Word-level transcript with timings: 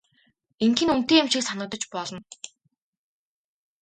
Ингэх 0.65 0.83
нь 0.85 0.91
үнэтэй 0.93 1.19
юм 1.21 1.27
шиг 1.31 1.43
санагдаж 1.45 1.83
болно. 1.93 2.19